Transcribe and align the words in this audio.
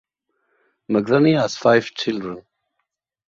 Mokhzani 0.89 1.33
has 1.39 1.55
five 1.55 1.85
children. 1.93 2.43